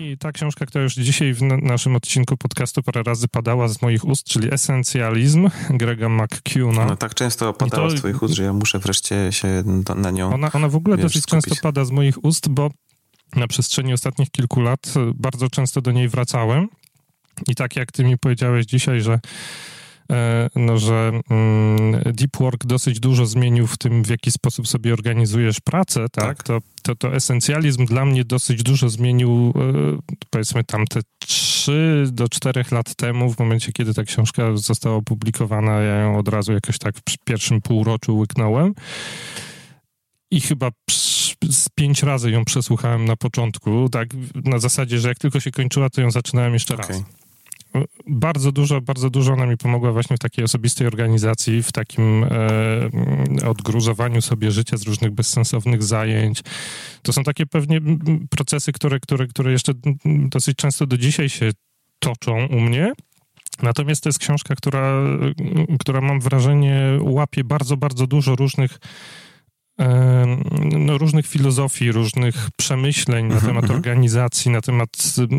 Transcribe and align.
I 0.00 0.18
ta 0.18 0.32
książka, 0.32 0.66
która 0.66 0.84
już 0.84 0.94
dzisiaj 0.94 1.34
w 1.34 1.42
naszym 1.42 1.96
odcinku 1.96 2.36
podcastu 2.36 2.82
parę 2.82 3.02
razy 3.02 3.28
padała 3.28 3.68
z 3.68 3.82
moich 3.82 4.04
ust, 4.04 4.26
czyli 4.26 4.54
Esencjalizm 4.54 5.48
Grega 5.70 6.08
McCuna. 6.08 6.84
No 6.84 6.96
tak 6.96 7.14
często 7.14 7.52
padała 7.52 7.88
to, 7.88 7.96
z 7.96 8.00
twoich 8.00 8.22
ust, 8.22 8.34
że 8.34 8.42
ja 8.42 8.52
muszę 8.52 8.78
wreszcie 8.78 9.32
się 9.32 9.62
na 9.96 10.10
nią 10.10 10.34
Ona, 10.34 10.52
ona 10.52 10.68
w 10.68 10.76
ogóle 10.76 10.96
wiesz, 10.96 11.02
dosyć 11.02 11.22
skupić. 11.22 11.44
często 11.44 11.62
pada 11.62 11.84
z 11.84 11.90
moich 11.90 12.24
ust, 12.24 12.48
bo 12.48 12.70
na 13.36 13.46
przestrzeni 13.46 13.92
ostatnich 13.92 14.30
kilku 14.30 14.60
lat 14.60 14.94
bardzo 15.14 15.50
często 15.50 15.80
do 15.80 15.92
niej 15.92 16.08
wracałem. 16.08 16.68
I 17.48 17.54
tak 17.54 17.76
jak 17.76 17.92
ty 17.92 18.04
mi 18.04 18.18
powiedziałeś 18.18 18.66
dzisiaj, 18.66 19.00
że 19.00 19.20
no, 20.56 20.78
że 20.78 21.12
mm, 21.30 22.02
Deep 22.12 22.36
Work 22.36 22.66
dosyć 22.66 23.00
dużo 23.00 23.26
zmienił 23.26 23.66
w 23.66 23.78
tym, 23.78 24.04
w 24.04 24.08
jaki 24.08 24.30
sposób 24.30 24.68
sobie 24.68 24.92
organizujesz 24.92 25.60
pracę, 25.60 26.06
tak? 26.12 26.24
tak. 26.24 26.42
To, 26.42 26.60
to, 26.82 26.94
to 26.94 27.14
esencjalizm 27.14 27.86
dla 27.86 28.04
mnie 28.04 28.24
dosyć 28.24 28.62
dużo 28.62 28.88
zmienił, 28.88 29.54
e, 29.56 30.14
powiedzmy 30.30 30.64
tam 30.64 30.86
te 30.86 31.00
3 31.18 32.06
do 32.12 32.28
4 32.28 32.64
lat 32.70 32.94
temu, 32.94 33.34
w 33.34 33.38
momencie, 33.38 33.72
kiedy 33.72 33.94
ta 33.94 34.04
książka 34.04 34.56
została 34.56 34.96
opublikowana, 34.96 35.72
ja 35.72 35.96
ją 35.96 36.18
od 36.18 36.28
razu 36.28 36.52
jakoś 36.52 36.78
tak 36.78 36.94
w 36.96 37.24
pierwszym 37.24 37.60
półroczu 37.60 38.16
łyknąłem. 38.16 38.74
I 40.30 40.40
chyba 40.40 40.70
z 41.50 41.68
pięć 41.74 42.02
razy 42.02 42.30
ją 42.30 42.44
przesłuchałem 42.44 43.04
na 43.04 43.16
początku, 43.16 43.88
tak 43.88 44.08
na 44.34 44.58
zasadzie, 44.58 44.98
że 44.98 45.08
jak 45.08 45.18
tylko 45.18 45.40
się 45.40 45.50
kończyła, 45.50 45.90
to 45.90 46.00
ją 46.00 46.10
zaczynałem 46.10 46.52
jeszcze 46.52 46.74
okay. 46.74 46.88
raz 46.88 47.27
bardzo 48.08 48.52
dużo, 48.52 48.80
bardzo 48.80 49.10
dużo 49.10 49.32
ona 49.32 49.46
mi 49.46 49.56
pomogła 49.56 49.92
właśnie 49.92 50.16
w 50.16 50.20
takiej 50.20 50.44
osobistej 50.44 50.86
organizacji, 50.86 51.62
w 51.62 51.72
takim 51.72 52.24
e, 52.24 53.48
odgruzowaniu 53.48 54.22
sobie 54.22 54.50
życia 54.50 54.76
z 54.76 54.82
różnych 54.82 55.10
bezsensownych 55.10 55.82
zajęć. 55.82 56.42
To 57.02 57.12
są 57.12 57.22
takie 57.22 57.46
pewnie 57.46 57.80
procesy, 58.30 58.72
które, 58.72 59.00
które, 59.00 59.26
które 59.26 59.52
jeszcze 59.52 59.72
dosyć 60.04 60.56
często 60.56 60.86
do 60.86 60.98
dzisiaj 60.98 61.28
się 61.28 61.50
toczą 61.98 62.46
u 62.46 62.60
mnie. 62.60 62.92
Natomiast 63.62 64.02
to 64.02 64.08
jest 64.08 64.18
książka, 64.18 64.54
która, 64.54 65.02
która 65.80 66.00
mam 66.00 66.20
wrażenie 66.20 66.98
łapie 67.00 67.44
bardzo, 67.44 67.76
bardzo 67.76 68.06
dużo 68.06 68.36
różnych 68.36 68.78
no, 70.78 70.98
różnych 70.98 71.26
filozofii, 71.26 71.92
różnych 71.92 72.48
przemyśleń 72.56 73.26
na 73.26 73.34
mhm, 73.34 73.50
temat 73.50 73.64
mhm. 73.64 73.78
organizacji, 73.78 74.50
na 74.50 74.60
temat 74.60 74.90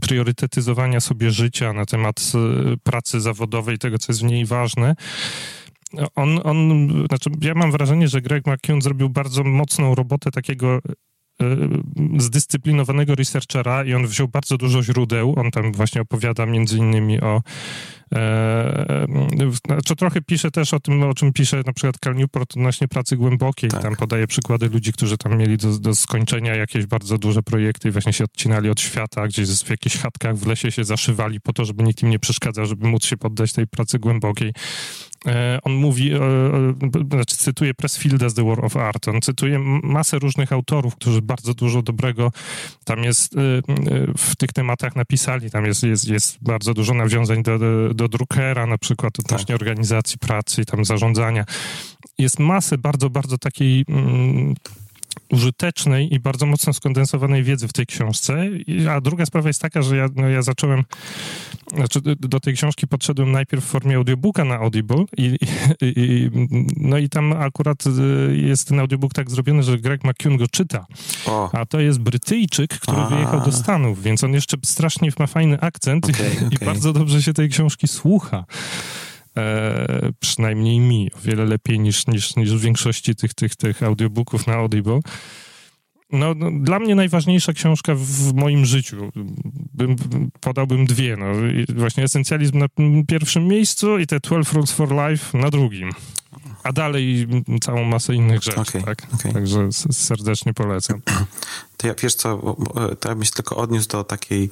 priorytetyzowania 0.00 1.00
sobie 1.00 1.30
życia, 1.30 1.72
na 1.72 1.86
temat 1.86 2.32
pracy 2.82 3.20
zawodowej, 3.20 3.78
tego, 3.78 3.98
co 3.98 4.12
jest 4.12 4.22
w 4.22 4.24
niej 4.24 4.46
ważne. 4.46 4.94
On, 6.14 6.40
on, 6.44 6.88
znaczy 7.08 7.30
ja 7.40 7.54
mam 7.54 7.72
wrażenie, 7.72 8.08
że 8.08 8.20
Greg 8.20 8.46
McKeown 8.46 8.82
zrobił 8.82 9.08
bardzo 9.08 9.44
mocną 9.44 9.94
robotę 9.94 10.30
takiego 10.30 10.78
zdyscyplinowanego 12.18 13.14
researchera 13.14 13.84
i 13.84 13.94
on 13.94 14.06
wziął 14.06 14.28
bardzo 14.28 14.56
dużo 14.56 14.82
źródeł. 14.82 15.34
On 15.36 15.50
tam 15.50 15.72
właśnie 15.72 16.00
opowiada 16.00 16.46
między 16.46 16.78
innymi 16.78 17.20
o 17.20 17.42
E, 17.42 17.99
znaczy 19.66 19.96
trochę 19.96 20.20
pisze 20.20 20.50
też 20.50 20.74
o 20.74 20.80
tym, 20.80 21.02
o 21.02 21.14
czym 21.14 21.32
pisze 21.32 21.62
na 21.66 21.72
przykład 21.72 21.96
Cal 22.04 22.16
Newport 22.16 22.52
odnośnie 22.56 22.88
pracy 22.88 23.16
głębokiej. 23.16 23.70
Tak. 23.70 23.82
Tam 23.82 23.96
podaje 23.96 24.26
przykłady 24.26 24.68
ludzi, 24.68 24.92
którzy 24.92 25.18
tam 25.18 25.38
mieli 25.38 25.56
do, 25.56 25.78
do 25.78 25.94
skończenia 25.94 26.54
jakieś 26.54 26.86
bardzo 26.86 27.18
duże 27.18 27.42
projekty 27.42 27.88
i 27.88 27.90
właśnie 27.90 28.12
się 28.12 28.24
odcinali 28.24 28.70
od 28.70 28.80
świata, 28.80 29.28
gdzieś 29.28 29.48
w 29.48 29.70
jakichś 29.70 29.96
chatkach 29.96 30.36
w 30.36 30.46
lesie 30.46 30.72
się 30.72 30.84
zaszywali 30.84 31.40
po 31.40 31.52
to, 31.52 31.64
żeby 31.64 31.82
nikt 31.82 32.02
im 32.02 32.10
nie 32.10 32.18
przeszkadzał, 32.18 32.66
żeby 32.66 32.86
móc 32.88 33.04
się 33.04 33.16
poddać 33.16 33.52
tej 33.52 33.66
pracy 33.66 33.98
głębokiej. 33.98 34.52
E, 35.26 35.58
on 35.62 35.72
mówi, 35.72 36.12
e, 36.12 36.18
znaczy 37.10 37.36
cytuje 37.36 37.74
Pressfielda 37.74 38.28
z 38.28 38.34
The 38.34 38.44
War 38.44 38.64
of 38.64 38.76
Art, 38.76 39.08
on 39.08 39.20
cytuje 39.20 39.58
masę 39.82 40.18
różnych 40.18 40.52
autorów, 40.52 40.96
którzy 40.96 41.22
bardzo 41.22 41.54
dużo 41.54 41.82
dobrego 41.82 42.32
tam 42.84 43.04
jest 43.04 43.34
w 44.18 44.36
tych 44.36 44.52
tematach 44.52 44.96
napisali, 44.96 45.50
tam 45.50 45.66
jest, 45.66 45.82
jest, 45.82 46.08
jest 46.08 46.38
bardzo 46.42 46.74
dużo 46.74 46.94
nawiązań 46.94 47.42
do, 47.42 47.58
do 47.94 48.00
do 48.00 48.08
Druckera 48.08 48.66
na 48.66 48.78
przykład 48.78 49.18
odnośnie 49.18 49.46
tak. 49.46 49.56
organizacji 49.56 50.18
pracy 50.18 50.62
i 50.62 50.64
tam 50.64 50.84
zarządzania. 50.84 51.44
Jest 52.18 52.38
masę 52.38 52.78
bardzo, 52.78 53.10
bardzo 53.10 53.38
takiej 53.38 53.84
mm, 53.88 54.54
użytecznej 55.30 56.14
i 56.14 56.20
bardzo 56.20 56.46
mocno 56.46 56.72
skondensowanej 56.72 57.42
wiedzy 57.42 57.68
w 57.68 57.72
tej 57.72 57.86
książce. 57.86 58.46
A 58.90 59.00
druga 59.00 59.26
sprawa 59.26 59.48
jest 59.48 59.62
taka, 59.62 59.82
że 59.82 59.96
ja, 59.96 60.08
no 60.16 60.28
ja 60.28 60.42
zacząłem, 60.42 60.84
znaczy 61.74 62.00
do 62.20 62.40
tej 62.40 62.54
książki 62.54 62.86
podszedłem 62.86 63.32
najpierw 63.32 63.64
w 63.64 63.68
formie 63.68 63.96
audiobooka 63.96 64.44
na 64.44 64.54
Audible 64.54 65.04
i, 65.16 65.36
i, 65.80 65.92
i 65.96 66.30
no 66.76 66.98
i 66.98 67.08
tam 67.08 67.32
akurat 67.32 67.84
y, 67.86 68.36
jest 68.36 68.68
ten 68.68 68.80
audiobook 68.80 69.14
tak 69.14 69.30
zrobiony, 69.30 69.62
że 69.62 69.78
Greg 69.78 70.04
McCune 70.04 70.36
go 70.36 70.48
czyta. 70.48 70.86
O. 71.26 71.50
A 71.52 71.66
to 71.66 71.80
jest 71.80 71.98
Brytyjczyk, 71.98 72.70
który 72.78 72.98
A. 72.98 73.06
wyjechał 73.06 73.40
do 73.40 73.52
Stanów, 73.52 74.02
więc 74.02 74.24
on 74.24 74.32
jeszcze 74.32 74.56
strasznie 74.64 75.10
ma 75.18 75.26
fajny 75.26 75.60
akcent 75.60 76.04
okay, 76.04 76.32
okay. 76.36 76.48
i 76.50 76.64
bardzo 76.64 76.92
dobrze 76.92 77.22
się 77.22 77.32
tej 77.32 77.48
książki 77.48 77.88
słucha. 77.88 78.44
E, 79.36 80.12
przynajmniej 80.20 80.80
mi, 80.80 81.10
o 81.12 81.18
wiele 81.18 81.44
lepiej 81.44 81.80
niż, 81.80 82.06
niż, 82.06 82.36
niż 82.36 82.54
w 82.54 82.60
większości 82.60 83.14
tych, 83.14 83.34
tych, 83.34 83.56
tych 83.56 83.82
audiobooków 83.82 84.46
na 84.46 84.54
Audible. 84.54 85.00
No, 86.12 86.34
no, 86.34 86.50
dla 86.60 86.78
mnie 86.78 86.94
najważniejsza 86.94 87.52
książka 87.52 87.94
w 87.96 88.34
moim 88.34 88.66
życiu. 88.66 89.10
Bym, 89.74 89.96
podałbym 90.40 90.86
dwie. 90.86 91.16
No. 91.16 91.26
Właśnie 91.74 92.04
Esencjalizm 92.04 92.58
na 92.58 92.66
pierwszym 93.08 93.46
miejscu 93.46 93.98
i 93.98 94.06
te 94.06 94.20
12 94.20 94.54
Rules 94.54 94.72
for 94.72 94.88
Life 94.92 95.38
na 95.38 95.50
drugim 95.50 95.90
a 96.62 96.72
dalej 96.72 97.28
całą 97.62 97.84
masę 97.84 98.14
innych 98.14 98.42
rzeczy, 98.42 98.60
okay, 98.60 98.82
tak? 98.82 99.06
Okay. 99.14 99.32
Także 99.32 99.68
serdecznie 99.92 100.54
polecam. 100.54 101.00
To 101.76 101.86
ja, 101.86 101.94
wiesz 102.02 102.14
co, 102.14 102.56
to 103.00 103.08
ja 103.08 103.14
bym 103.14 103.24
się 103.24 103.30
tylko 103.30 103.56
odniósł 103.56 103.88
do 103.88 104.04
takiej, 104.04 104.50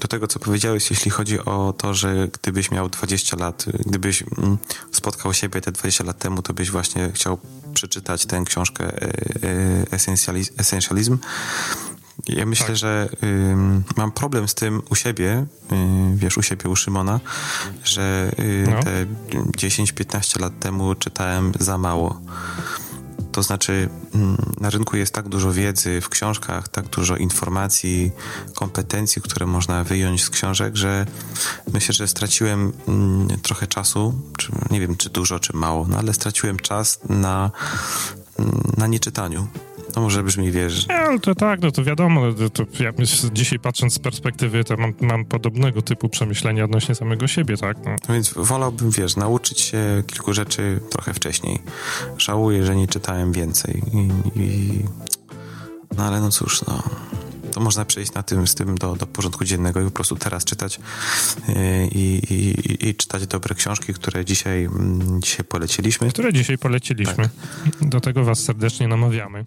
do 0.00 0.08
tego, 0.08 0.26
co 0.26 0.38
powiedziałeś, 0.38 0.90
jeśli 0.90 1.10
chodzi 1.10 1.38
o 1.38 1.74
to, 1.78 1.94
że 1.94 2.28
gdybyś 2.42 2.70
miał 2.70 2.88
20 2.88 3.36
lat, 3.36 3.64
gdybyś 3.86 4.24
mm, 4.38 4.58
spotkał 4.92 5.34
siebie 5.34 5.60
te 5.60 5.72
20 5.72 6.04
lat 6.04 6.18
temu, 6.18 6.42
to 6.42 6.54
byś 6.54 6.70
właśnie 6.70 7.10
chciał 7.14 7.38
przeczytać 7.74 8.26
tę 8.26 8.42
książkę 8.46 8.84
e, 8.84 9.12
e, 9.42 10.48
Essentialism. 10.58 11.18
Ja 12.28 12.46
myślę, 12.46 12.66
tak. 12.66 12.76
że 12.76 13.08
y, 13.22 13.56
mam 13.96 14.12
problem 14.12 14.48
z 14.48 14.54
tym 14.54 14.82
u 14.90 14.94
siebie, 14.94 15.46
y, 15.72 16.16
wiesz, 16.16 16.38
u 16.38 16.42
siebie, 16.42 16.70
u 16.70 16.76
Szymona, 16.76 17.20
że 17.84 18.32
y, 18.38 18.64
no. 18.70 18.82
te 18.82 19.06
10-15 19.58 20.40
lat 20.40 20.58
temu 20.58 20.94
czytałem 20.94 21.52
za 21.60 21.78
mało. 21.78 22.20
To 23.32 23.42
znaczy, 23.42 23.88
mm, 24.14 24.36
na 24.60 24.70
rynku 24.70 24.96
jest 24.96 25.14
tak 25.14 25.28
dużo 25.28 25.52
wiedzy 25.52 26.00
w 26.00 26.08
książkach, 26.08 26.68
tak 26.68 26.88
dużo 26.88 27.16
informacji, 27.16 28.10
kompetencji, 28.54 29.22
które 29.22 29.46
można 29.46 29.84
wyjąć 29.84 30.24
z 30.24 30.30
książek, 30.30 30.76
że 30.76 31.06
myślę, 31.72 31.94
że 31.94 32.08
straciłem 32.08 32.72
mm, 32.88 33.40
trochę 33.40 33.66
czasu, 33.66 34.14
czy, 34.38 34.52
nie 34.70 34.80
wiem, 34.80 34.96
czy 34.96 35.10
dużo, 35.10 35.38
czy 35.38 35.56
mało, 35.56 35.86
no 35.88 35.98
ale 35.98 36.14
straciłem 36.14 36.58
czas 36.58 37.00
na, 37.08 37.50
mm, 38.38 38.62
na 38.76 38.86
nieczytaniu. 38.86 39.46
To 39.92 40.00
może 40.00 40.22
brzmi, 40.22 40.50
wiesz... 40.50 40.88
Nie, 40.88 40.94
ale 40.94 41.20
to 41.20 41.34
tak, 41.34 41.60
no 41.60 41.70
to 41.70 41.84
wiadomo, 41.84 42.32
to, 42.32 42.50
to 42.50 42.82
ja 42.82 42.92
dzisiaj 43.32 43.58
patrząc 43.58 43.94
z 43.94 43.98
perspektywy, 43.98 44.64
to 44.64 44.76
mam, 44.76 44.94
mam 45.00 45.24
podobnego 45.24 45.82
typu 45.82 46.08
przemyślenia 46.08 46.64
odnośnie 46.64 46.94
samego 46.94 47.28
siebie, 47.28 47.56
tak? 47.56 47.76
No. 47.84 47.90
no. 48.08 48.14
Więc 48.14 48.34
wolałbym, 48.36 48.90
wiesz, 48.90 49.16
nauczyć 49.16 49.60
się 49.60 50.02
kilku 50.06 50.32
rzeczy 50.34 50.80
trochę 50.90 51.14
wcześniej. 51.14 51.58
Żałuję, 52.18 52.66
że 52.66 52.76
nie 52.76 52.86
czytałem 52.86 53.32
więcej 53.32 53.82
i... 53.92 54.08
i... 54.40 54.82
No 55.96 56.04
ale 56.04 56.20
no 56.20 56.30
cóż, 56.30 56.64
no 56.66 56.82
to 57.52 57.60
można 57.60 57.84
przejść 57.84 58.14
na 58.14 58.22
tym, 58.22 58.46
z 58.46 58.54
tym 58.54 58.78
do, 58.78 58.96
do 58.96 59.06
porządku 59.06 59.44
dziennego 59.44 59.80
i 59.80 59.84
po 59.84 59.90
prostu 59.90 60.16
teraz 60.16 60.44
czytać 60.44 60.80
yy, 61.48 61.54
i, 61.86 62.34
i, 62.34 62.88
i 62.88 62.94
czytać 62.94 63.26
dobre 63.26 63.54
książki, 63.54 63.94
które 63.94 64.24
dzisiaj, 64.24 64.64
mm, 64.64 65.22
dzisiaj 65.22 65.44
poleciliśmy. 65.44 66.08
Które 66.08 66.32
dzisiaj 66.32 66.58
poleciliśmy. 66.58 67.28
Tak. 67.80 67.88
Do 67.88 68.00
tego 68.00 68.24
Was 68.24 68.38
serdecznie 68.38 68.88
namawiamy. 68.88 69.46